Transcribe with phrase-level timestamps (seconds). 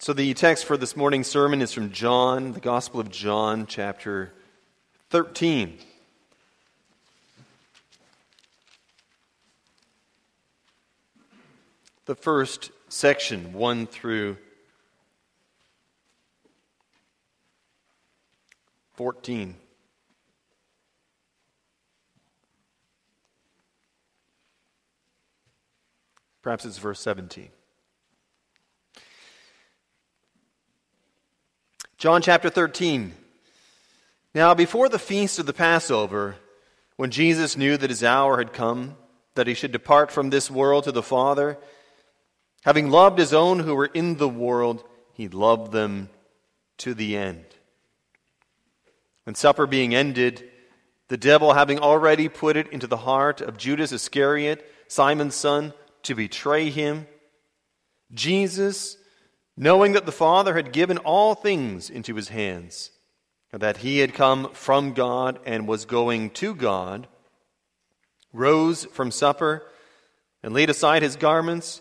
[0.00, 4.32] So, the text for this morning's sermon is from John, the Gospel of John, chapter
[5.10, 5.76] 13.
[12.06, 14.36] The first section, 1 through
[18.94, 19.56] 14.
[26.40, 27.48] Perhaps it's verse 17.
[31.98, 33.12] John chapter 13.
[34.32, 36.36] Now, before the feast of the Passover,
[36.94, 38.94] when Jesus knew that his hour had come,
[39.34, 41.58] that he should depart from this world to the Father,
[42.62, 46.08] having loved his own who were in the world, he loved them
[46.76, 47.44] to the end.
[49.26, 50.48] And supper being ended,
[51.08, 55.72] the devil having already put it into the heart of Judas Iscariot, Simon's son,
[56.04, 57.08] to betray him,
[58.14, 58.96] Jesus,
[59.60, 62.92] knowing that the Father had given all things into his hands,
[63.52, 67.08] and that he had come from God and was going to God,
[68.32, 69.66] rose from supper
[70.44, 71.80] and laid aside his garments,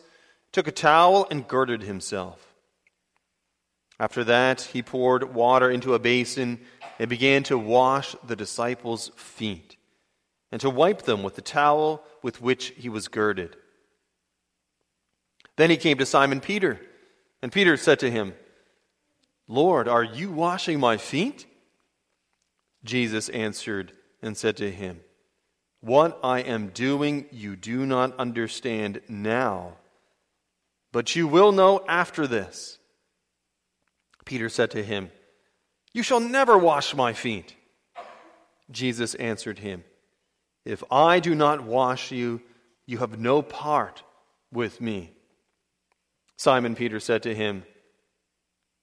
[0.51, 2.55] took a towel and girded himself.
[3.99, 6.59] After that, he poured water into a basin
[6.97, 9.77] and began to wash the disciples' feet
[10.51, 13.55] and to wipe them with the towel with which he was girded.
[15.57, 16.79] Then he came to Simon Peter
[17.41, 18.33] and Peter said to him,
[19.47, 21.45] Lord, are you washing my feet?
[22.83, 24.99] Jesus answered and said to him,
[25.79, 29.73] What I am doing you do not understand now,
[30.91, 32.79] but you will know after this.
[34.25, 35.09] Peter said to him,
[35.93, 37.55] You shall never wash my feet.
[38.69, 39.83] Jesus answered him,
[40.65, 42.41] If I do not wash you,
[42.85, 44.03] you have no part
[44.51, 45.16] with me.
[46.37, 47.63] Simon Peter said to him,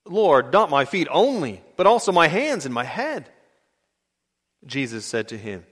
[0.06, 3.30] Lord, not my feet only, but also my hands and my head.
[4.66, 5.64] Jesus said to him,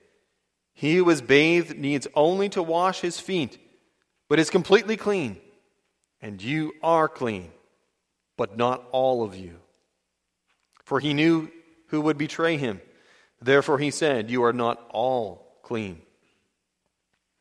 [0.72, 3.58] He who is bathed needs only to wash his feet,
[4.28, 5.36] but is completely clean.
[6.20, 7.50] And you are clean,
[8.36, 9.58] but not all of you.
[10.84, 11.50] For he knew
[11.88, 12.80] who would betray him.
[13.40, 16.00] Therefore he said, You are not all clean.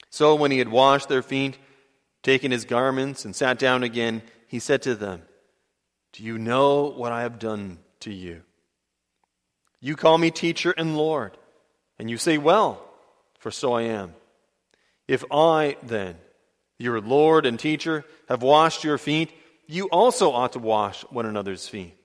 [0.09, 1.57] So when he had washed their feet,
[2.23, 5.23] taken his garments, and sat down again, he said to them,
[6.13, 8.43] Do you know what I have done to you?
[9.79, 11.37] You call me teacher and Lord,
[11.97, 12.83] and you say, Well,
[13.39, 14.13] for so I am.
[15.07, 16.17] If I, then,
[16.77, 19.31] your Lord and teacher, have washed your feet,
[19.67, 21.95] you also ought to wash one another's feet.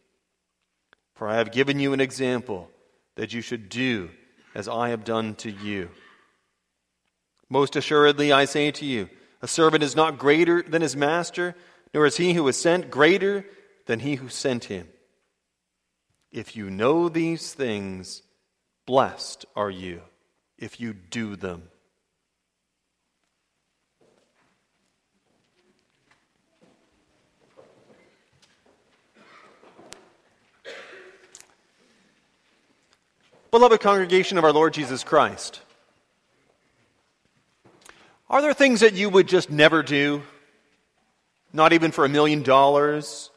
[1.14, 2.70] For I have given you an example
[3.16, 4.10] that you should do
[4.54, 5.90] as I have done to you.
[7.48, 9.08] Most assuredly, I say to you,
[9.46, 11.54] a servant is not greater than his master,
[11.94, 13.46] nor is he who is sent greater
[13.86, 14.88] than he who sent him.
[16.32, 18.22] If you know these things,
[18.86, 20.00] blessed are you
[20.58, 21.62] if you do them.
[33.52, 35.60] Beloved congregation of our Lord Jesus Christ,
[38.28, 40.22] are there things that you would just never do?
[41.52, 43.30] Not even for a million dollars?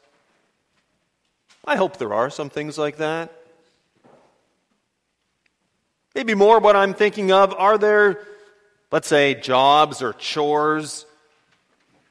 [1.64, 3.32] I hope there are some things like that.
[6.14, 8.20] Maybe more what I'm thinking of are there,
[8.90, 11.06] let's say, jobs or chores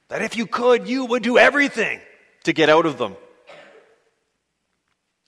[0.07, 1.99] that if you could, you would do everything
[2.43, 3.15] to get out of them?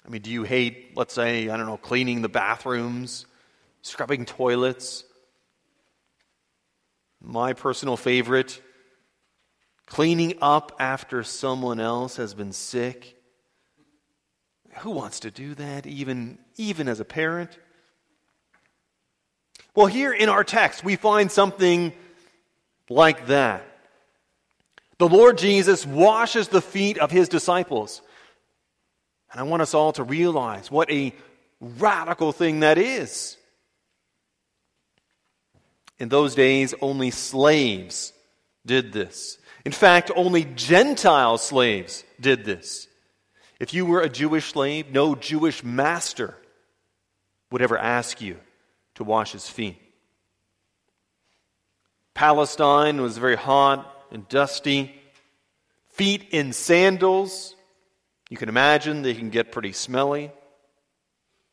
[0.06, 3.26] I mean, do you hate, let's say, I don't know, cleaning the bathrooms,
[3.82, 5.04] scrubbing toilets?
[7.22, 8.60] My personal favorite,
[9.86, 13.16] cleaning up after someone else has been sick.
[14.80, 17.58] Who wants to do that, even, even as a parent?
[19.76, 21.94] Well, here in our text, we find something
[22.90, 23.66] like that.
[24.98, 28.02] The Lord Jesus washes the feet of his disciples.
[29.32, 31.14] And I want us all to realize what a
[31.60, 33.38] radical thing that is.
[36.02, 38.12] In those days, only slaves
[38.66, 39.38] did this.
[39.64, 42.88] In fact, only Gentile slaves did this.
[43.60, 46.36] If you were a Jewish slave, no Jewish master
[47.52, 48.38] would ever ask you
[48.96, 49.80] to wash his feet.
[52.16, 55.00] Palestine was very hot and dusty.
[55.90, 57.56] Feet in sandals.
[58.32, 60.32] You can imagine they can get pretty smelly.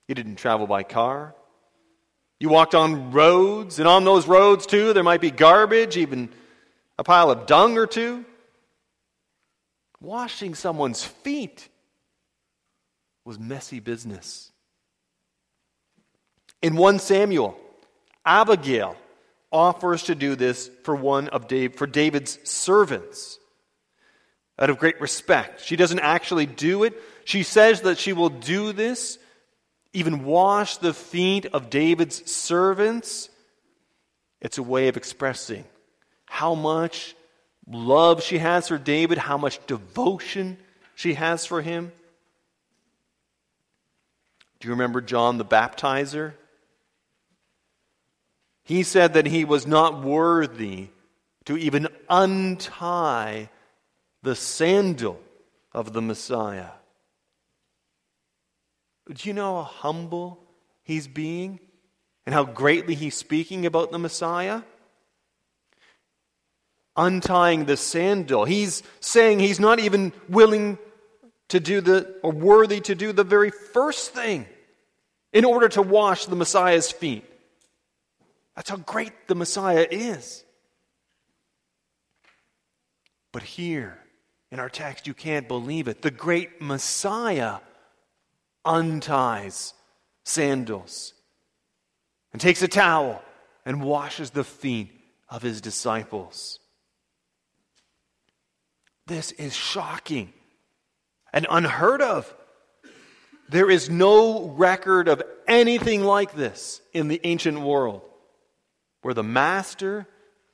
[0.06, 1.34] You didn't travel by car.
[2.40, 6.28] You walked on roads, and on those roads, too, there might be garbage, even
[6.98, 8.24] a pile of dung or two.
[10.00, 11.68] Washing someone's feet
[13.24, 14.52] was messy business.
[16.62, 17.58] In 1 Samuel,
[18.24, 18.96] Abigail
[19.50, 23.38] offers to do this for one of Dave, for David's servants
[24.58, 25.62] out of great respect.
[25.64, 27.00] She doesn't actually do it.
[27.24, 29.18] She says that she will do this,
[29.92, 33.30] even wash the feet of David's servants.
[34.40, 35.64] It's a way of expressing
[36.26, 37.14] how much
[37.66, 40.58] love she has for David, how much devotion
[40.94, 41.92] she has for him.
[44.60, 46.34] Do you remember John the Baptizer?
[48.64, 50.88] He said that he was not worthy
[51.46, 53.48] to even untie
[54.22, 55.20] the sandal
[55.72, 56.70] of the Messiah.
[59.12, 60.38] Do you know how humble
[60.82, 61.60] he's being
[62.26, 64.62] and how greatly he's speaking about the Messiah?
[66.96, 68.44] Untying the sandal.
[68.44, 70.78] He's saying he's not even willing
[71.48, 74.46] to do the, or worthy to do the very first thing
[75.32, 77.24] in order to wash the Messiah's feet.
[78.56, 80.44] That's how great the Messiah is.
[83.32, 83.98] But here
[84.50, 86.02] in our text, you can't believe it.
[86.02, 87.58] The great Messiah
[88.68, 89.72] unties
[90.24, 91.14] sandals
[92.32, 93.22] and takes a towel
[93.64, 94.92] and washes the feet
[95.28, 96.60] of his disciples.
[99.06, 100.32] This is shocking
[101.32, 102.32] and unheard of.
[103.48, 108.02] There is no record of anything like this in the ancient world
[109.00, 110.06] where the master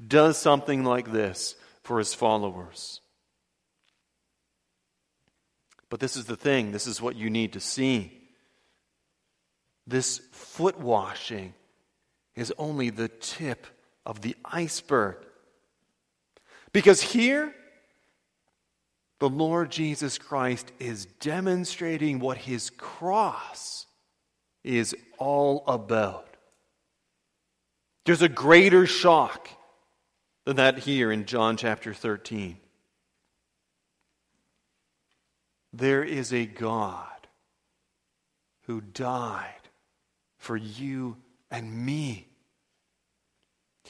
[0.06, 3.00] does something like this for his followers.
[5.94, 8.20] But this is the thing, this is what you need to see.
[9.86, 11.54] This foot washing
[12.34, 13.64] is only the tip
[14.04, 15.18] of the iceberg.
[16.72, 17.54] Because here,
[19.20, 23.86] the Lord Jesus Christ is demonstrating what his cross
[24.64, 26.26] is all about.
[28.04, 29.48] There's a greater shock
[30.44, 32.56] than that here in John chapter 13.
[35.76, 37.08] There is a God
[38.66, 39.48] who died
[40.38, 41.16] for you
[41.50, 42.28] and me,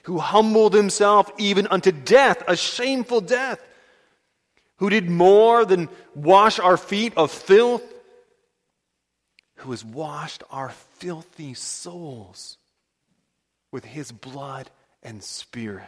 [0.04, 3.60] who humbled himself even unto death, a shameful death,
[4.76, 7.84] who did more than wash our feet of filth,
[9.56, 12.56] who has washed our filthy souls
[13.70, 14.70] with his blood
[15.02, 15.84] and spirit.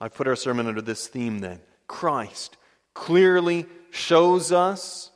[0.00, 1.60] I've put our sermon under this theme then.
[1.86, 2.56] Christ
[3.00, 5.10] clearly shows us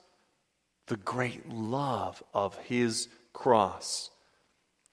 [0.86, 4.10] the great love of his cross.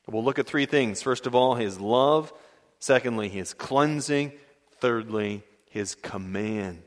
[0.08, 1.02] We'll look at three things.
[1.02, 2.34] First of all, his love.
[2.80, 4.34] Secondly, his cleansing.
[4.82, 6.84] Thirdly, his command.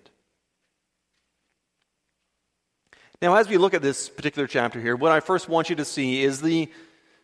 [3.23, 5.87] Now, as we look at this particular chapter here, what I first want you to
[5.87, 6.71] see is the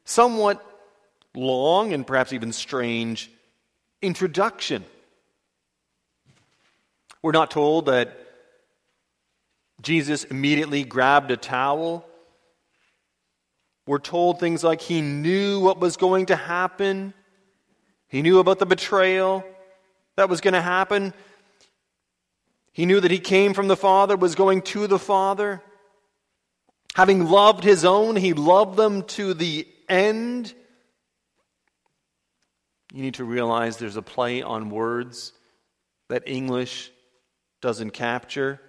[0.07, 0.65] somewhat
[1.35, 3.31] long and perhaps even strange
[4.01, 4.87] introduction.
[7.21, 8.17] We're not told that
[9.81, 12.07] Jesus immediately grabbed a towel.
[13.87, 17.15] We're told things like he knew what was going to happen,
[18.09, 19.45] he knew about the betrayal
[20.17, 21.15] that was going to happen.
[22.73, 25.63] He knew that he came from the Father, was going to the Father.
[26.95, 30.53] Having loved his own, he loved them to the end.
[32.93, 35.33] You need to realize there's a play on words
[36.09, 36.91] that English
[37.61, 38.61] doesn't capture.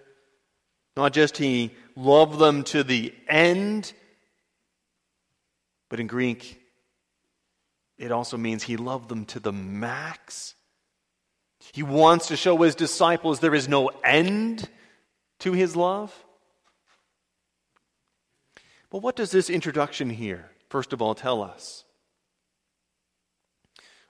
[0.95, 3.93] Not just he loved them to the end,
[5.89, 6.60] but in Greek,
[7.98, 10.55] it also means he loved them to the max.
[11.71, 14.67] He wants to show his disciples there is no end
[15.39, 16.13] to his love.
[18.89, 21.86] But what does this introduction here, first of all, tell us?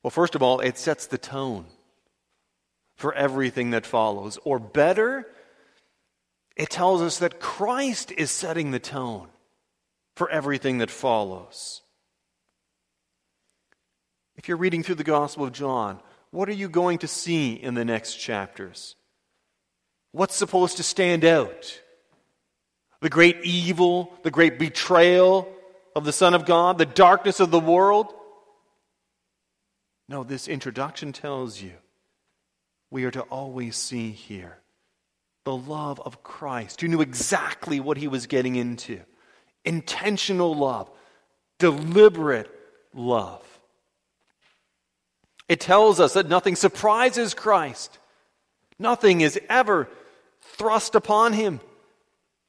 [0.01, 1.65] Well, first of all, it sets the tone
[2.95, 4.39] for everything that follows.
[4.43, 5.27] Or better,
[6.55, 9.27] it tells us that Christ is setting the tone
[10.15, 11.81] for everything that follows.
[14.35, 15.99] If you're reading through the Gospel of John,
[16.31, 18.95] what are you going to see in the next chapters?
[20.11, 21.79] What's supposed to stand out?
[23.01, 25.51] The great evil, the great betrayal
[25.95, 28.13] of the Son of God, the darkness of the world?
[30.07, 31.73] No, this introduction tells you
[32.89, 34.60] we are to always see here
[35.43, 39.01] the love of Christ, who knew exactly what he was getting into
[39.63, 40.89] intentional love,
[41.59, 42.49] deliberate
[42.93, 43.45] love.
[45.47, 47.99] It tells us that nothing surprises Christ,
[48.79, 49.87] nothing is ever
[50.41, 51.59] thrust upon him.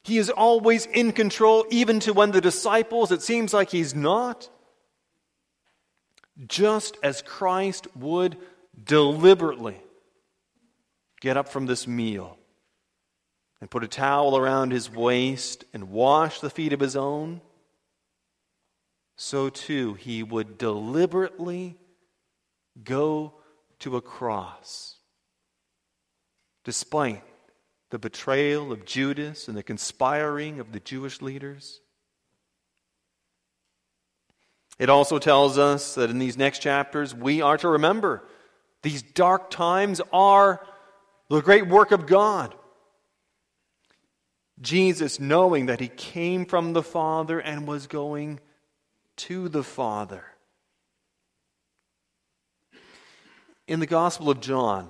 [0.03, 4.49] He is always in control, even to when the disciples, it seems like he's not.
[6.47, 8.37] Just as Christ would
[8.83, 9.79] deliberately
[11.21, 12.37] get up from this meal
[13.63, 17.39] and put a towel around his waist and wash the feet of his own,
[19.15, 21.77] so too he would deliberately
[22.83, 23.31] go
[23.79, 24.97] to a cross.
[26.65, 27.23] Despite
[27.89, 31.79] the betrayal of Judas and the conspiring of the Jewish leaders.
[34.77, 38.25] It also tells us that in these next chapters, we are to remember
[38.81, 40.61] these dark times are
[41.29, 42.53] the great work of God.
[44.61, 48.39] Jesus, knowing that he came from the Father and was going
[49.17, 50.23] to the Father.
[53.67, 54.89] In the Gospel of John,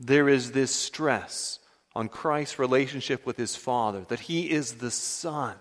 [0.00, 1.60] there is this stress
[1.94, 5.54] on Christ's relationship with his Father, that he is the Son.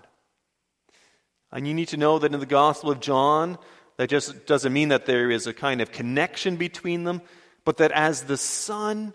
[1.52, 3.60] And you need to know that in the Gospel of John,
[3.98, 7.22] that just doesn't mean that there is a kind of connection between them,
[7.64, 9.14] but that as the Son,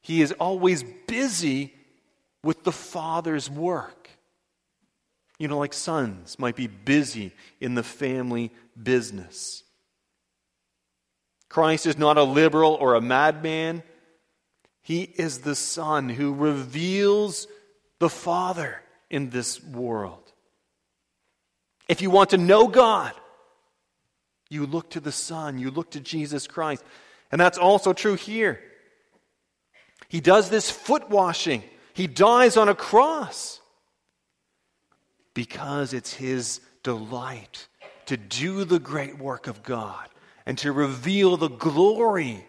[0.00, 1.74] he is always busy
[2.42, 4.10] with the Father's work.
[5.38, 9.62] You know, like sons might be busy in the family business.
[11.48, 13.82] Christ is not a liberal or a madman.
[14.82, 17.46] He is the Son who reveals
[17.98, 18.80] the Father
[19.10, 20.32] in this world.
[21.88, 23.12] If you want to know God,
[24.50, 26.82] you look to the Son, you look to Jesus Christ.
[27.30, 28.60] And that's also true here.
[30.08, 31.62] He does this foot washing,
[31.98, 33.60] he dies on a cross
[35.34, 37.66] because it's his delight
[38.06, 40.08] to do the great work of God
[40.46, 42.46] and to reveal the glory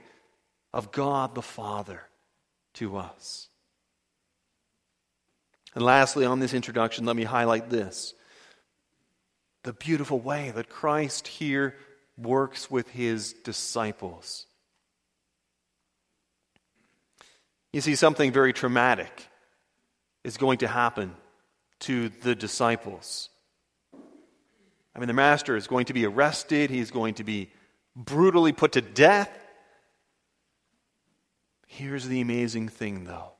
[0.71, 2.03] of God the Father
[2.75, 3.49] to us.
[5.73, 8.13] And lastly, on this introduction, let me highlight this
[9.63, 11.75] the beautiful way that Christ here
[12.19, 14.45] works with his disciples.
[17.73, 19.25] You see, something very traumatic
[20.23, 21.15] is going to happen
[21.81, 23.29] to the disciples.
[24.95, 27.51] I mean, the master is going to be arrested, he's going to be
[27.95, 29.31] brutally put to death.
[31.67, 33.33] Here's the amazing thing, though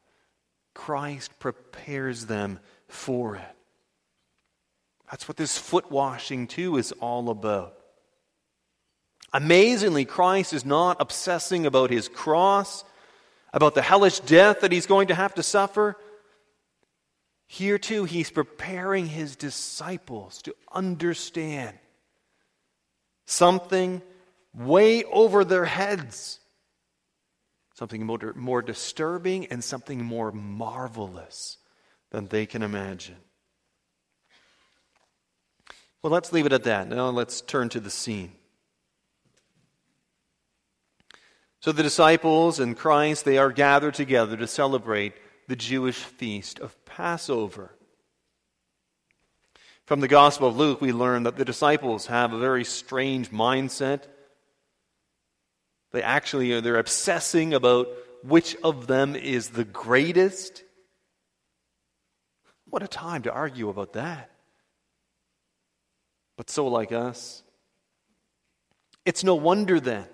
[0.73, 3.55] Christ prepares them for it.
[5.09, 7.73] That's what this foot washing, too, is all about.
[9.33, 12.83] Amazingly, Christ is not obsessing about his cross,
[13.53, 15.97] about the hellish death that he's going to have to suffer.
[17.51, 21.75] Here, too, he's preparing his disciples to understand
[23.25, 24.03] something
[24.53, 26.39] way over their heads
[27.79, 31.57] something more, more disturbing and something more marvelous
[32.11, 33.15] than they can imagine.
[36.03, 36.89] Well, let's leave it at that.
[36.89, 38.33] Now let's turn to the scene.
[41.61, 45.13] So the disciples and Christ, they are gathered together to celebrate
[45.47, 47.71] the Jewish feast of Passover.
[49.85, 54.01] From the Gospel of Luke, we learn that the disciples have a very strange mindset.
[55.93, 57.87] They actually are they're obsessing about
[58.21, 60.65] which of them is the greatest.
[62.69, 64.29] What a time to argue about that.
[66.35, 67.43] But so like us.
[69.05, 70.07] It's no wonder then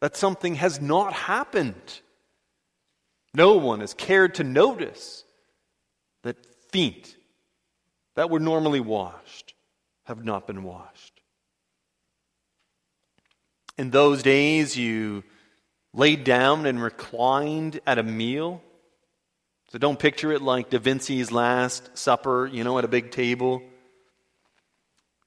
[0.00, 2.00] that something has not happened.
[3.34, 5.24] No one has cared to notice
[6.70, 7.16] feet
[8.14, 9.54] that were normally washed
[10.04, 11.20] have not been washed.
[13.76, 15.22] In those days, you
[15.94, 18.62] laid down and reclined at a meal.
[19.70, 23.62] So don't picture it like Da Vinci's Last Supper, you know, at a big table.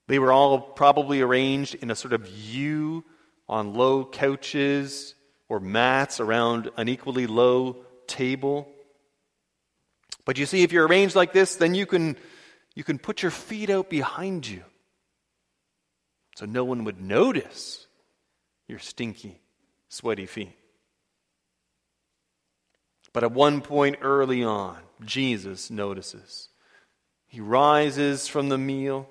[0.08, 3.04] They were all probably arranged in a sort of U
[3.48, 5.14] on low couches
[5.48, 8.68] or mats around an equally low table.
[10.24, 12.16] But you see, if you're arranged like this, then you can,
[12.74, 14.62] you can put your feet out behind you
[16.36, 17.86] so no one would notice
[18.68, 19.40] your stinky,
[19.88, 20.56] sweaty feet.
[23.12, 26.48] But at one point early on, Jesus notices.
[27.28, 29.08] He rises from the meal,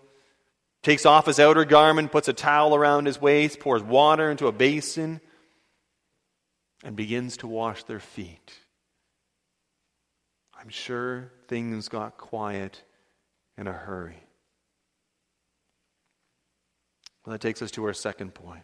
[0.82, 4.52] takes off his outer garment, puts a towel around his waist, pours water into a
[4.52, 5.22] basin,
[6.84, 8.54] and begins to wash their feet.
[10.62, 12.84] I'm sure things got quiet
[13.58, 14.24] in a hurry.
[17.26, 18.64] Well, that takes us to our second point.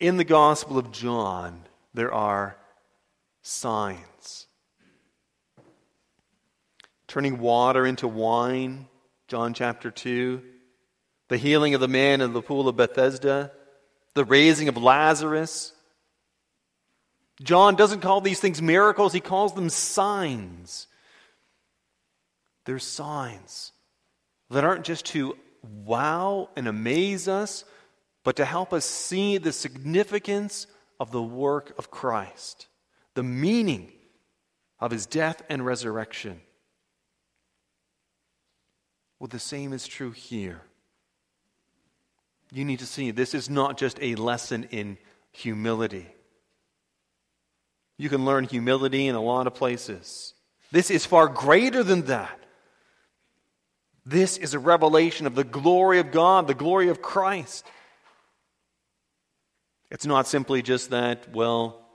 [0.00, 1.62] In the Gospel of John,
[1.94, 2.56] there are
[3.42, 4.46] signs.
[7.06, 8.86] turning water into wine,
[9.28, 10.42] John chapter 2,
[11.28, 13.50] the healing of the man in the pool of Bethesda,
[14.12, 15.72] the raising of Lazarus.
[17.42, 20.86] John doesn't call these things miracles, he calls them signs.
[22.64, 23.72] They're signs
[24.50, 27.64] that aren't just to wow and amaze us,
[28.24, 30.66] but to help us see the significance
[31.00, 32.66] of the work of Christ,
[33.14, 33.92] the meaning
[34.80, 36.40] of his death and resurrection.
[39.18, 40.62] Well, the same is true here.
[42.52, 44.98] You need to see this is not just a lesson in
[45.32, 46.06] humility.
[47.98, 50.32] You can learn humility in a lot of places.
[50.70, 52.38] This is far greater than that.
[54.06, 57.66] This is a revelation of the glory of God, the glory of Christ.
[59.90, 61.86] It's not simply just that, well,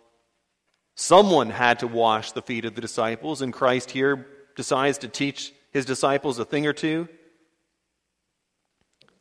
[0.95, 5.53] someone had to wash the feet of the disciples, and Christ here decides to teach
[5.71, 7.07] his disciples a thing or two.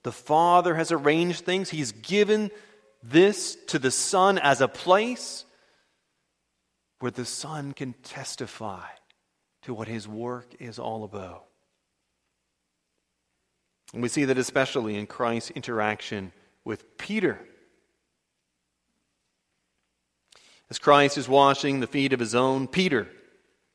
[0.02, 2.50] The Father has arranged things, He's given
[3.02, 5.44] this to the Son as a place
[7.02, 8.86] where the Son can testify
[9.62, 11.46] to what His work is all about.
[13.92, 16.30] And we see that especially in Christ's interaction
[16.64, 17.40] with Peter.
[20.70, 23.08] As Christ is washing the feet of his own Peter,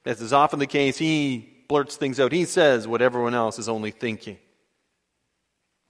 [0.06, 2.32] as is often the case, he blurts things out.
[2.32, 4.38] He says what everyone else is only thinking.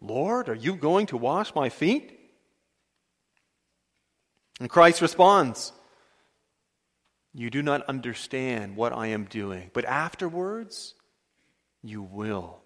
[0.01, 2.20] Lord, are you going to wash my feet?
[4.60, 5.72] And Christ responds,
[7.38, 10.96] You do not understand what I am doing, but afterwards
[11.84, 12.62] you will.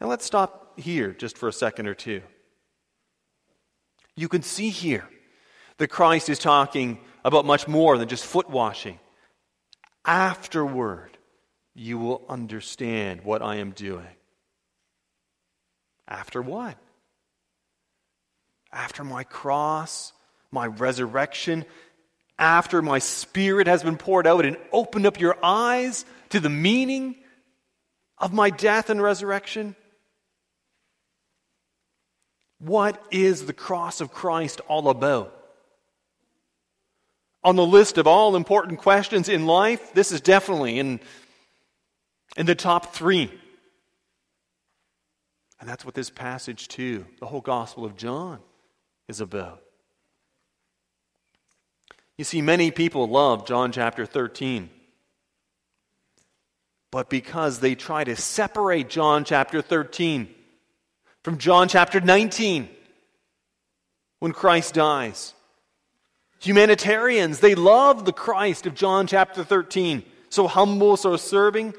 [0.00, 2.22] Now let's stop here just for a second or two.
[4.14, 5.08] You can see here
[5.78, 9.00] that Christ is talking about much more than just foot washing.
[10.04, 11.18] Afterward,
[11.74, 14.14] you will understand what I am doing.
[16.06, 16.78] After what?
[18.72, 20.12] After my cross,
[20.52, 21.64] my resurrection,
[22.38, 27.16] after my spirit has been poured out and opened up your eyes to the meaning
[28.18, 29.76] of my death and resurrection?
[32.58, 35.36] What is the cross of Christ all about?
[37.44, 41.00] On the list of all important questions in life, this is definitely in,
[42.36, 43.32] in the top three.
[45.58, 48.38] And that's what this passage, too, the whole Gospel of John,
[49.08, 49.62] is about.
[52.18, 54.70] You see, many people love John chapter 13.
[56.90, 60.28] But because they try to separate John chapter 13
[61.24, 62.68] from John chapter 19,
[64.18, 65.34] when Christ dies,
[66.40, 71.72] humanitarians, they love the Christ of John chapter 13, so humble, so serving,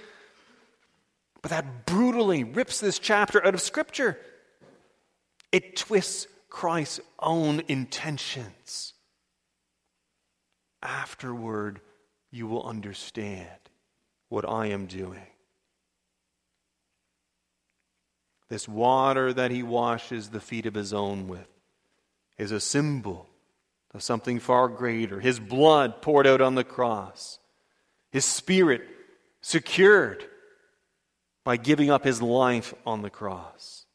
[1.43, 4.17] but that brutally rips this chapter out of Scripture.
[5.51, 8.92] It twists Christ's own intentions.
[10.83, 11.79] Afterward,
[12.29, 13.47] you will understand
[14.27, 15.25] what I am doing.
[18.49, 21.47] This water that he washes the feet of his own with
[22.37, 23.29] is a symbol
[23.93, 25.19] of something far greater.
[25.21, 27.39] His blood poured out on the cross,
[28.11, 28.83] his spirit
[29.41, 30.25] secured
[31.43, 33.85] by giving up his life on the cross.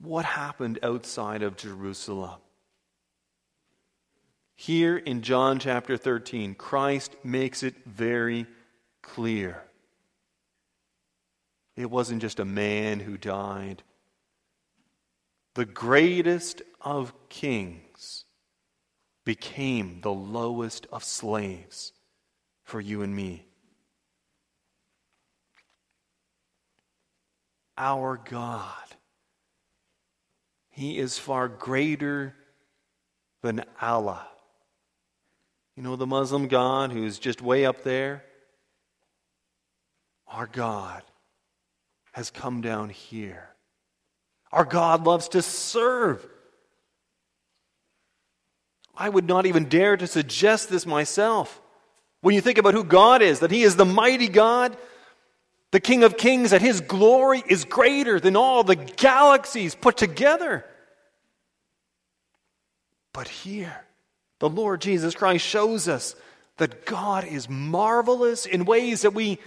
[0.00, 2.40] What happened outside of Jerusalem?
[4.60, 8.46] Here in John chapter 13, Christ makes it very
[9.00, 9.62] clear.
[11.76, 13.82] It wasn't just a man who died.
[15.54, 18.26] The greatest of kings
[19.24, 21.94] became the lowest of slaves
[22.62, 23.46] for you and me.
[27.78, 28.74] our God.
[30.68, 32.34] He is far greater
[33.40, 34.29] than Allah.
[35.80, 38.22] You know the Muslim God who's just way up there?
[40.28, 41.02] Our God
[42.12, 43.48] has come down here.
[44.52, 46.22] Our God loves to serve.
[48.94, 51.58] I would not even dare to suggest this myself.
[52.20, 54.76] When you think about who God is, that He is the mighty God
[55.70, 60.66] the King of Kings, that his glory is greater than all the galaxies put together.
[63.14, 63.86] But here,
[64.40, 66.16] the Lord Jesus Christ shows us
[66.56, 69.38] that God is marvelous in ways that we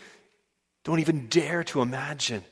[0.84, 2.44] don't even dare to imagine.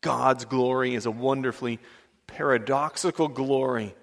[0.00, 1.80] God's glory is a wonderfully
[2.26, 3.94] paradoxical glory.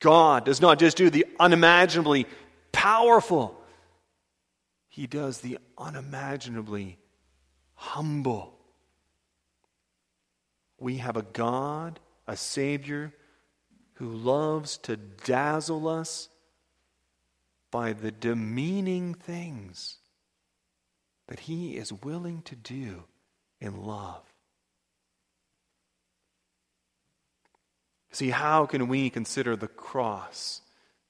[0.00, 2.26] God does not just do the unimaginably
[2.72, 3.56] powerful.
[4.88, 6.98] He does the unimaginably
[7.74, 8.58] humble.
[10.80, 13.12] We have a God, a Savior,
[14.02, 16.28] who loves to dazzle us
[17.70, 19.98] by the demeaning things
[21.28, 23.04] that He is willing to do
[23.60, 24.24] in love.
[28.10, 30.62] See, how can we consider the cross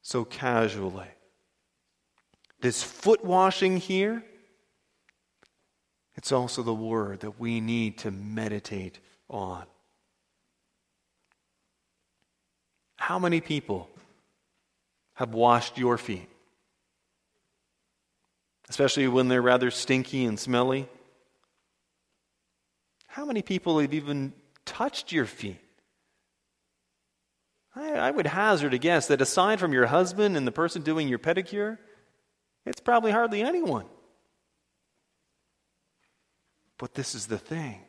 [0.02, 1.08] so casually?
[2.60, 4.22] This foot washing here,
[6.14, 8.98] it's also the word that we need to meditate
[9.30, 9.64] on.
[13.02, 13.90] How many people
[15.14, 16.28] have washed your feet?
[18.68, 20.88] Especially when they're rather stinky and smelly.
[23.08, 24.32] How many people have even
[24.64, 25.58] touched your feet?
[27.74, 31.08] I, I, would hazard a guess that aside from your husband and the person doing
[31.08, 31.78] your pedicure,
[32.64, 33.86] it's probably hardly anyone.
[36.78, 37.80] But this is the thing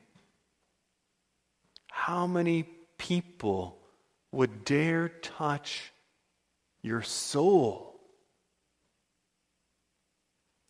[1.92, 2.64] how many
[2.98, 3.78] people
[4.34, 5.94] would dare touch
[6.82, 8.00] your soul?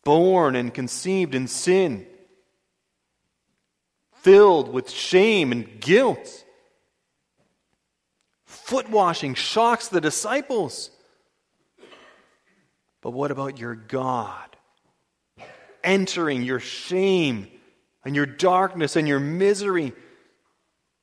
[0.04, 2.06] Born and conceived in sin,
[4.16, 6.44] filled with shame and guilt.
[8.44, 10.90] Foot washing shocks the disciples.
[13.00, 14.56] But what about your God?
[15.82, 17.48] Entering your shame
[18.04, 19.94] and your darkness and your misery,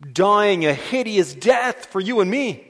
[0.02, 2.66] dying a hideous death for you and me,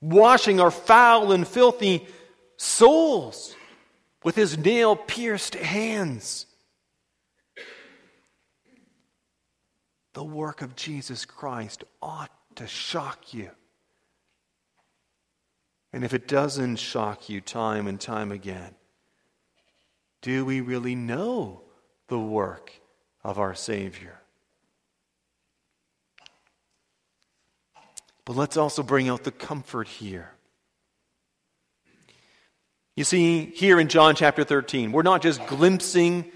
[0.00, 2.06] washing our foul and filthy
[2.56, 3.54] souls
[4.22, 6.46] with his nail pierced hands.
[10.12, 13.50] The work of Jesus Christ ought to shock you.
[15.92, 18.74] And if it doesn't shock you time and time again,
[20.22, 21.62] do we really know
[22.08, 22.72] the work
[23.22, 24.20] of our Savior?
[28.24, 30.30] But let's also bring out the comfort here.
[32.96, 36.30] You see, here in John chapter 13, we're not just glimpsing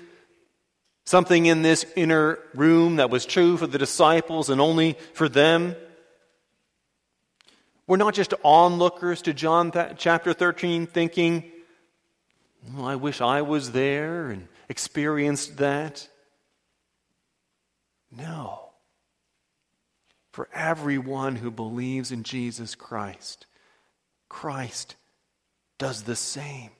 [1.07, 5.77] something in this inner room that was true for the disciples and only for them.
[7.87, 11.51] We're not just onlookers to John th- chapter 13 thinking,
[12.77, 16.07] I wish I was there and experienced that.
[18.11, 18.67] No.
[20.38, 23.46] For everyone who believes in Jesus Christ,
[24.29, 24.94] Christ
[25.79, 26.70] does the same.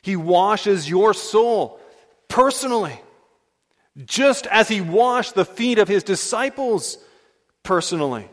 [0.00, 1.78] He washes your soul
[2.26, 2.98] personally,
[4.06, 6.96] just as he washed the feet of his disciples
[7.64, 8.30] personally.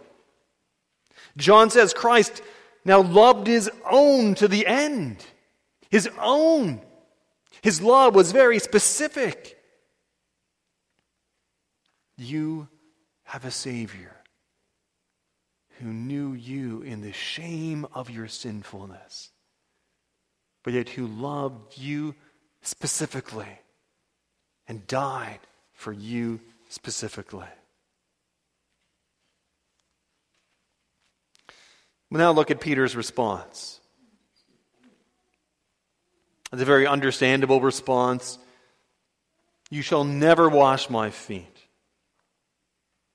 [1.36, 2.42] John says Christ
[2.86, 5.18] now loved his own to the end.
[5.90, 6.80] His own.
[7.62, 9.62] His love was very specific.
[12.16, 12.70] You
[13.24, 14.16] have a Savior
[15.82, 19.32] who knew you in the shame of your sinfulness,
[20.64, 22.16] but yet who loved you
[22.62, 23.60] specifically
[24.68, 25.40] and died
[25.74, 26.40] for you
[26.70, 27.48] specifically.
[32.10, 33.80] We'll now look at Peter's response.
[36.54, 38.38] It's a very understandable response.
[39.70, 41.61] You shall never wash my feet.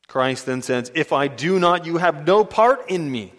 [0.08, 3.32] Christ then says, If I do not, you have no part in me.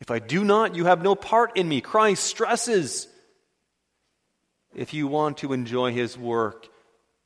[0.00, 1.80] If I do not, you have no part in me.
[1.80, 3.08] Christ stresses
[4.74, 6.68] if you want to enjoy his work,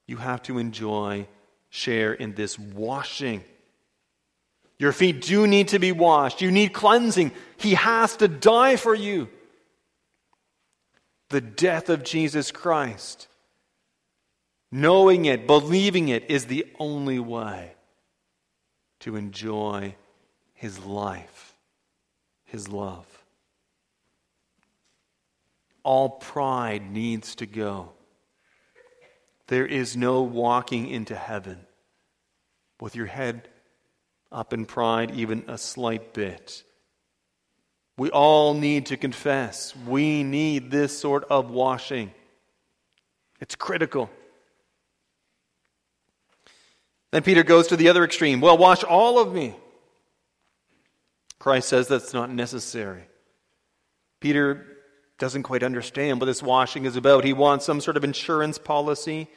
[0.07, 1.27] you have to enjoy,
[1.71, 3.43] share in this washing.
[4.79, 6.41] Your feet do need to be washed.
[6.41, 7.33] You need cleansing.
[7.57, 9.29] He has to die for you.
[11.31, 13.27] The death of Jesus Christ,
[14.71, 17.73] knowing it, believing it, is the only way
[19.01, 19.95] to enjoy
[20.55, 21.55] His life,
[22.45, 23.07] His love.
[25.83, 27.93] All pride needs to go.
[29.47, 31.61] There is no walking into heaven
[32.81, 33.49] with your head
[34.31, 36.63] up in pride even a slight bit.
[37.97, 39.75] We all need to confess.
[39.75, 42.13] We need this sort of washing.
[43.41, 44.11] It's critical.
[47.11, 48.41] Then Peter goes to the other extreme.
[48.41, 49.57] Well, wash all of me.
[51.39, 53.05] Christ says that's not necessary.
[54.21, 54.67] Peter
[55.19, 57.25] doesn't quite understand what this washing is about.
[57.25, 59.29] He wants some sort of insurance policy.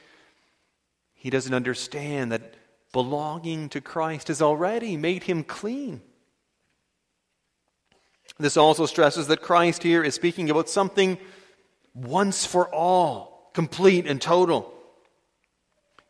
[1.13, 2.55] He doesn't understand that
[2.91, 6.01] belonging to Christ has already made him clean.
[8.37, 11.17] This also stresses that Christ here is speaking about something
[11.93, 14.73] once for all, complete and total.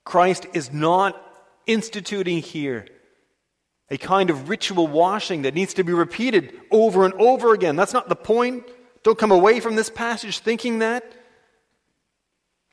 [0.04, 1.31] Christ is not
[1.68, 2.86] instituting here
[3.90, 7.76] a kind of ritual washing that needs to be repeated over and over again.
[7.76, 8.64] That's not the point.
[9.04, 11.04] Don't come away from this passage thinking that.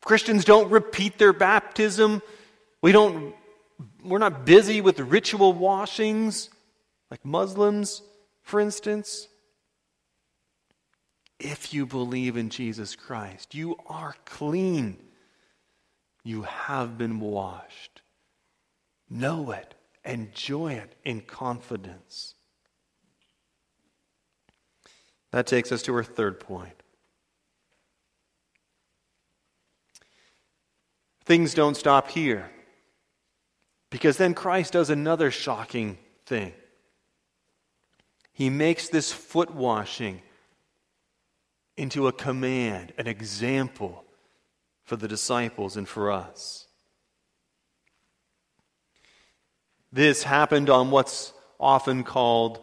[0.04, 2.22] Christians don't repeat their baptism.
[2.80, 3.34] We don't
[4.02, 6.50] we're not busy with ritual washings
[7.10, 8.02] like Muslims,
[8.42, 9.28] for instance.
[11.38, 14.98] If you believe in Jesus Christ, you are clean.
[16.24, 17.97] You have been washed.
[19.10, 22.34] Know it, enjoy it in confidence.
[25.30, 26.82] That takes us to our third point.
[31.24, 32.50] Things don't stop here.
[33.90, 36.52] Because then Christ does another shocking thing.
[38.32, 40.22] He makes this foot washing
[41.76, 44.04] into a command, an example
[44.84, 46.67] for the disciples and for us.
[49.92, 52.60] This happened on what's often called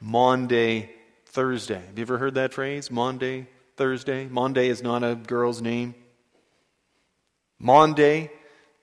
[0.00, 0.90] Maundy
[1.26, 1.82] Thursday.
[1.86, 2.90] Have you ever heard that phrase?
[2.90, 4.26] Maundy Thursday?
[4.26, 5.94] Maundy is not a girl's name.
[7.58, 8.30] Maundy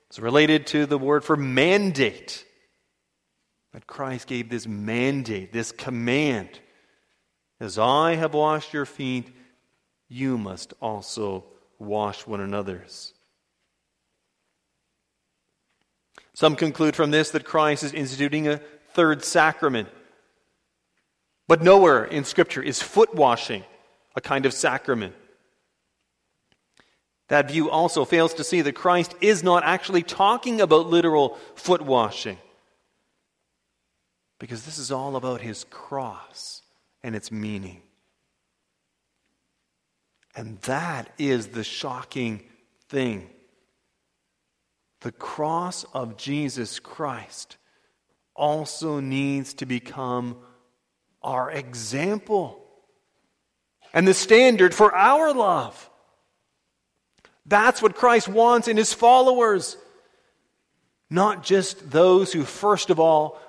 [0.10, 2.43] is related to the word for mandate.
[3.74, 6.60] That Christ gave this mandate, this command.
[7.60, 9.36] As I have washed your feet,
[10.08, 11.45] you must also
[11.78, 13.13] wash one another's.
[16.36, 18.58] Some conclude from this that Christ is instituting a
[18.93, 19.88] third sacrament.
[21.48, 23.63] But nowhere in Scripture is foot washing
[24.17, 25.15] a kind of sacrament.
[27.30, 31.82] That view also fails to see that Christ is not actually talking about literal foot
[31.82, 32.38] washing.
[34.38, 36.63] Because this is all about his cross
[37.02, 37.82] and its meaning.
[40.36, 42.43] And that is the shocking
[42.89, 43.30] thing.
[45.06, 47.58] The cross of Jesus Christ
[48.36, 50.36] also needs to become
[51.22, 52.60] our example
[53.94, 55.91] and the standard for our love.
[57.46, 59.78] That's what Christ wants in his followers.
[61.12, 63.39] Not just those who, first of all,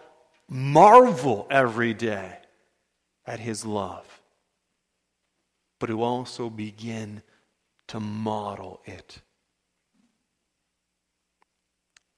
[0.51, 2.37] marvel every day
[3.25, 4.05] at his love,
[5.79, 7.23] but who also begin
[7.87, 9.23] to model it.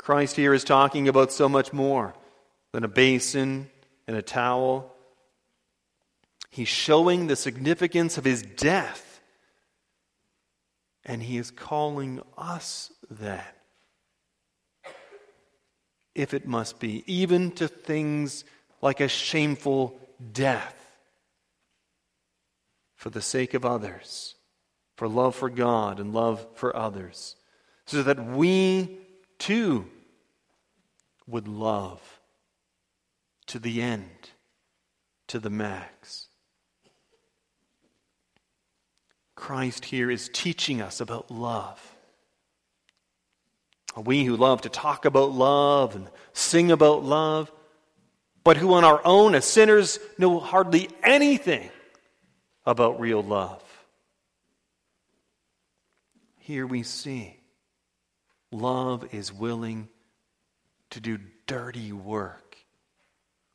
[0.08, 2.14] Christ here is talking about so much more
[2.72, 3.68] than a basin
[4.06, 4.90] and a towel.
[6.48, 9.20] He's showing the significance of his death.
[11.04, 13.54] And he is calling us that,
[16.14, 18.44] if it must be, even to things
[18.80, 20.00] like a shameful
[20.32, 20.74] death
[22.96, 24.36] for the sake of others,
[24.96, 27.36] for love for God and love for others,
[27.84, 29.00] so that we
[29.38, 29.86] too
[31.28, 32.00] would love
[33.46, 34.30] to the end,
[35.28, 36.28] to the max.
[39.34, 41.80] Christ here is teaching us about love.
[43.96, 47.52] We who love to talk about love and sing about love,
[48.44, 51.70] but who on our own as sinners know hardly anything
[52.64, 53.62] about real love.
[56.36, 57.38] Here we see
[58.50, 59.88] love is willing
[60.90, 62.56] to do dirty work.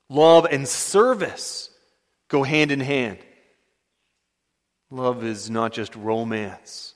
[0.09, 1.69] Love and service
[2.27, 3.17] go hand in hand.
[4.89, 6.93] Love is not just romance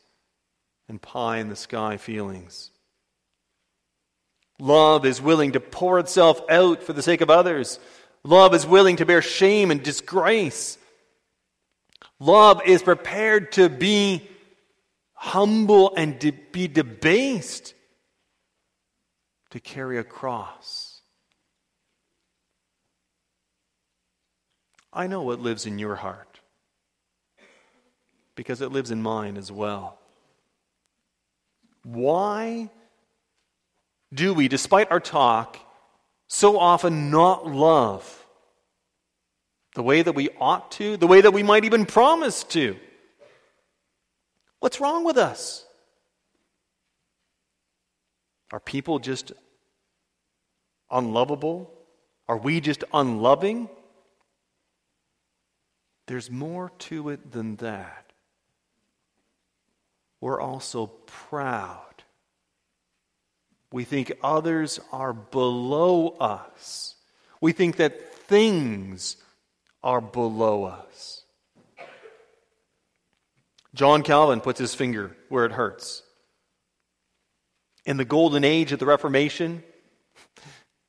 [0.88, 2.72] and pie in the sky feelings.
[4.60, 7.80] Love is willing to pour itself out for the sake of others.
[8.24, 10.78] Love is willing to bear shame and disgrace.
[12.20, 14.28] Love is prepared to be
[15.14, 17.74] humble and to be debased
[19.52, 21.02] to carry a cross.
[24.92, 26.40] I know what lives in your heart
[28.36, 30.00] because it lives in mine as well.
[31.84, 32.70] Why
[34.14, 35.58] do we, despite our talk,
[36.28, 38.26] so often not love
[39.78, 42.76] the way that we ought to, the way that we might even promise to.
[44.60, 45.67] What's wrong with us?
[48.52, 49.32] Are people just
[50.90, 51.74] unlovable?
[52.28, 53.70] Are we just unloving?
[56.08, 58.12] There's more to it than that.
[60.22, 61.82] We're also proud.
[63.72, 66.96] We think others are below us.
[67.42, 69.18] We think that things
[69.84, 71.24] are below us.
[73.74, 76.02] John Calvin puts his finger where it hurts.
[77.88, 79.64] In the golden age of the Reformation,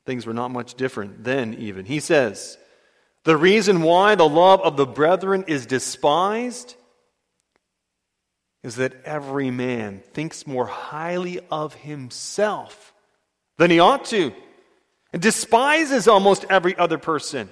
[0.05, 1.87] things were not much different then, even.
[1.87, 2.59] He says,
[3.23, 6.75] The reason why the love of the brethren is despised
[8.65, 12.93] is that every man thinks more highly of himself
[13.59, 14.35] than he ought to
[15.13, 17.49] and despises almost every other person.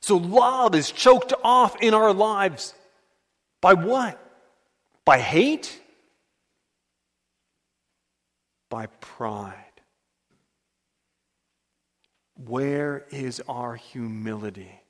[0.00, 2.74] So love is choked off in our lives
[3.60, 4.24] by what?
[5.04, 5.80] By hate?
[8.70, 9.56] By pride.
[12.46, 14.80] Where is our humility?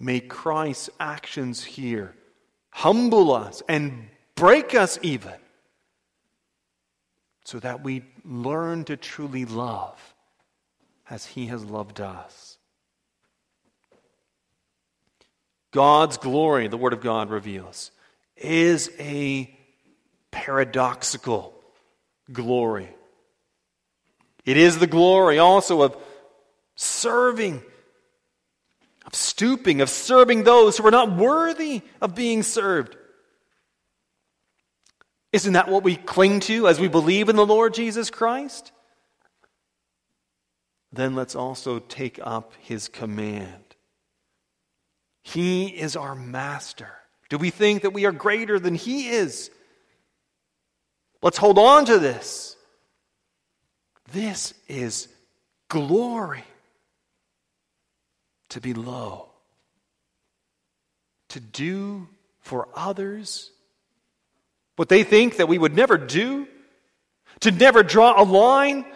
[0.00, 2.14] May Christ's actions here
[2.70, 5.34] humble us and break us even
[7.44, 10.14] so that we learn to truly love
[11.08, 12.58] as He has loved us.
[15.70, 17.90] God's glory, the Word of God reveals,
[18.36, 19.54] is a
[20.30, 21.57] paradoxical
[22.32, 22.88] glory.
[24.44, 25.96] It is the glory also of
[26.74, 27.62] serving,
[29.04, 32.96] of stooping, of serving those who are not worthy of being served.
[35.32, 38.72] Isn't that what we cling to as we believe in the Lord Jesus Christ?
[40.90, 43.68] Then let's also take up his command.
[45.22, 46.88] He is our master.
[47.28, 49.50] Do we think that we are greater than He is?
[51.22, 52.56] Let's hold on to this.
[54.12, 55.08] This is
[55.68, 56.44] glory
[58.50, 59.28] to be low,
[61.28, 62.08] to do
[62.40, 63.50] for others
[64.76, 66.46] what they think that we would never do,
[67.40, 68.86] to never draw a line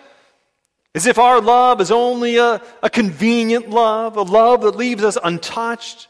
[0.94, 5.18] as if our love is only a, a convenient love, a love that leaves us
[5.22, 6.06] untouched.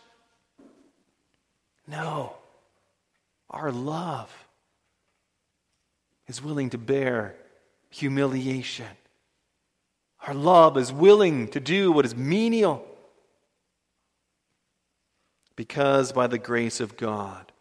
[1.87, 2.35] No.
[3.49, 4.31] Our love
[6.33, 7.37] is willing to bear
[7.91, 8.87] humiliation.
[10.27, 12.87] Our love is willing to do what is menial.
[15.57, 17.53] Because by the grace of God,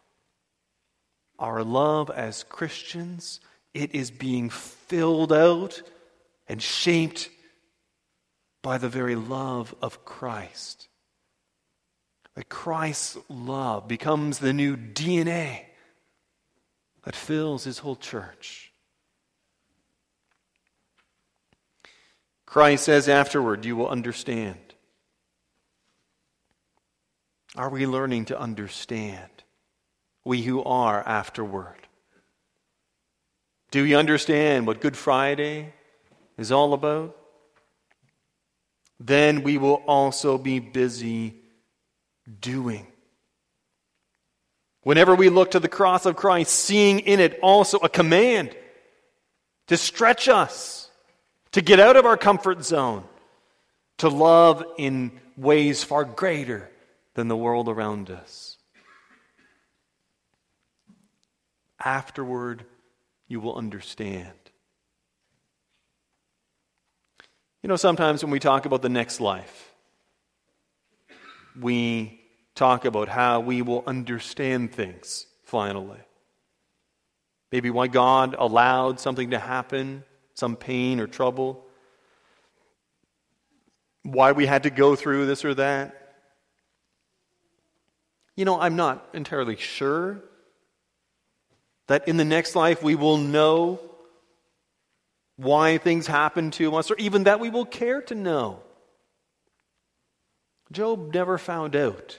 [1.38, 3.40] our love as Christians,
[3.74, 5.82] it is being filled out
[6.48, 7.28] and shaped
[8.62, 10.88] by the very love of Christ
[12.34, 15.66] that Christ's love becomes the new DNA
[17.04, 18.72] that fills his whole church.
[22.46, 24.58] Christ says afterward, You will understand.
[27.56, 29.30] Are we learning to understand?
[30.24, 31.76] We who are afterward.
[33.70, 35.72] Do we understand what Good Friday
[36.36, 37.16] is all about?
[39.00, 41.34] Then we will also be busy
[42.40, 42.86] doing.
[44.82, 48.56] Whenever we look to the cross of Christ, seeing in it also a command
[49.68, 50.90] to stretch us,
[51.52, 53.04] to get out of our comfort zone,
[53.98, 56.68] to love in ways far greater
[57.14, 58.56] than the world around us.
[61.78, 62.64] Afterward,
[63.28, 64.32] you will understand.
[67.62, 69.72] You know, sometimes when we talk about the next life,
[71.60, 72.21] we
[72.54, 76.00] talk about how we will understand things finally.
[77.50, 81.64] Maybe why God allowed something to happen, some pain or trouble.
[84.02, 86.14] Why we had to go through this or that.
[88.36, 90.22] You know, I'm not entirely sure
[91.88, 93.80] that in the next life we will know
[95.36, 98.60] why things happen to us, or even that we will care to know.
[100.70, 102.18] Job never found out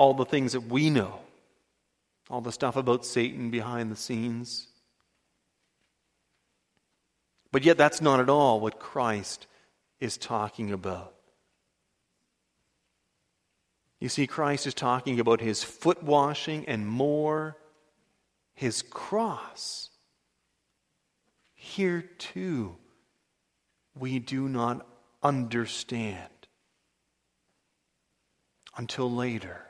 [0.00, 1.20] all the things that we know,
[2.30, 4.66] all the stuff about Satan behind the scenes.
[7.52, 9.46] But yet, that's not at all what Christ
[10.00, 11.12] is talking about.
[13.98, 17.58] You see, Christ is talking about his foot washing and more,
[18.54, 19.90] his cross.
[21.54, 22.74] Here, too,
[23.94, 24.86] we do not
[25.22, 26.30] understand
[28.78, 29.66] until later.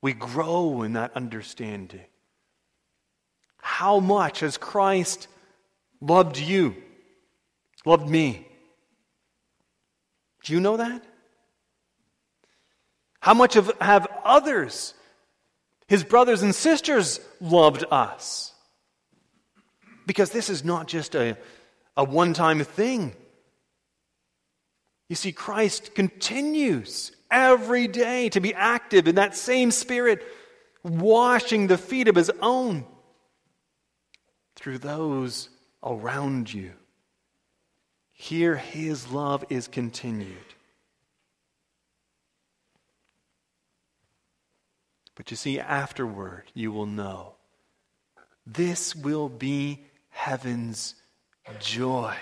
[0.00, 2.04] We grow in that understanding.
[3.60, 5.28] How much has Christ
[6.00, 6.76] loved you,
[7.84, 8.46] loved me?
[10.44, 11.02] Do you know that?
[13.20, 14.94] How much have, have others,
[15.88, 18.52] his brothers and sisters, loved us?
[20.06, 21.36] Because this is not just a,
[21.96, 23.14] a one time thing.
[25.08, 30.24] You see, Christ continues every day to be active in that same spirit,
[30.82, 32.84] washing the feet of his own
[34.56, 35.48] through those
[35.82, 36.72] around you.
[38.12, 40.36] Here, his love is continued.
[45.14, 47.34] But you see, afterward, you will know
[48.46, 50.94] this will be heaven's
[51.60, 52.14] joy.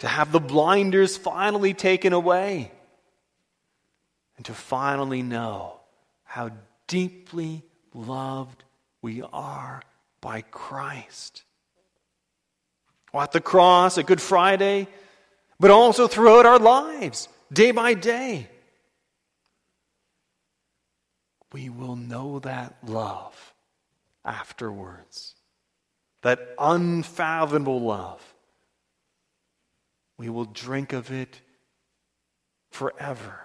[0.00, 2.70] To have the blinders finally taken away,
[4.36, 5.80] and to finally know
[6.24, 6.50] how
[6.86, 7.62] deeply
[7.94, 8.62] loved
[9.00, 9.82] we are
[10.20, 11.44] by Christ.
[13.14, 14.88] At the cross, at Good Friday,
[15.58, 18.50] but also throughout our lives, day by day.
[21.52, 23.54] We will know that love
[24.22, 25.34] afterwards,
[26.20, 28.22] that unfathomable love.
[30.18, 31.40] We will drink of it
[32.70, 33.40] forever.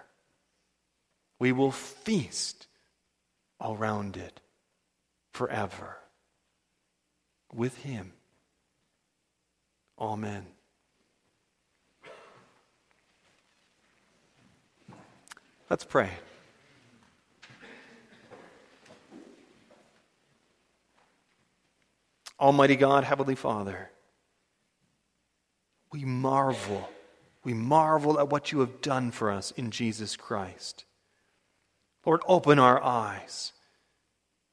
[1.39, 2.67] We will feast
[3.59, 4.39] around it
[5.33, 5.97] forever
[7.53, 8.13] with Him.
[9.99, 10.45] Amen.
[15.69, 16.09] Let's pray.
[22.39, 23.91] Almighty God, Heavenly Father,
[25.91, 26.89] we marvel,
[27.43, 30.85] we marvel at what you have done for us in Jesus Christ.
[32.05, 33.53] Lord, open our eyes.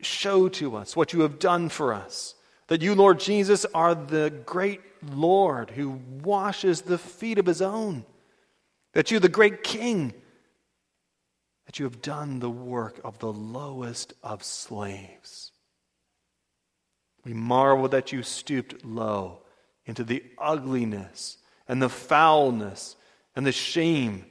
[0.00, 2.34] Show to us what you have done for us.
[2.68, 8.04] That you, Lord Jesus, are the great Lord who washes the feet of his own.
[8.92, 10.12] That you, the great King,
[11.66, 15.52] that you have done the work of the lowest of slaves.
[17.24, 19.42] We marvel that you stooped low
[19.88, 22.94] into the ugliness and the foulness
[23.34, 24.26] and the shame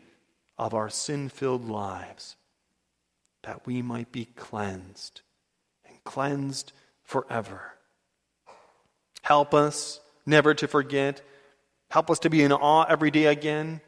[0.57, 2.35] of our sin filled lives,
[3.43, 5.21] that we might be cleansed
[5.87, 6.71] and cleansed
[7.03, 7.73] forever.
[9.23, 11.21] Help us never to forget.
[11.89, 13.81] Help us to be in awe every day again.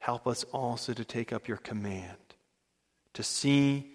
[0.00, 2.16] Help us also to take up your command,
[3.14, 3.92] to see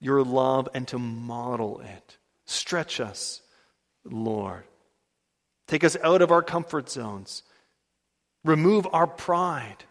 [0.00, 2.18] your love and to model it.
[2.44, 3.40] Stretch us,
[4.04, 4.64] Lord.
[5.66, 7.42] Take us out of our comfort zones.
[8.44, 9.84] Remove our pride.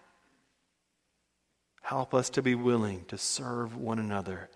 [1.81, 4.49] Help us to be willing to serve one another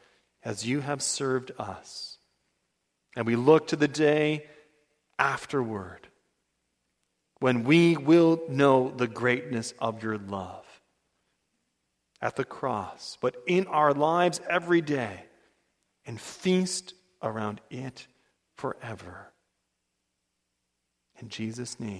[0.43, 2.17] as you have served us.
[3.15, 4.45] And we look to the day
[5.19, 6.07] afterward
[7.39, 10.65] when we will know the greatness of your love
[12.21, 15.23] at the cross, but in our lives every day,
[16.05, 18.07] and feast around it
[18.55, 19.31] forever.
[21.21, 21.95] In Jesus' name.